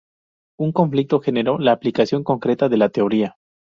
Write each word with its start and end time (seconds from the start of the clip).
Un 0.59 0.71
conflicto 0.71 1.19
generó 1.19 1.59
la 1.59 1.73
aplicación 1.73 2.23
concreta 2.23 2.69
de 2.69 2.77
la 2.77 2.89
teoría. 2.89 3.35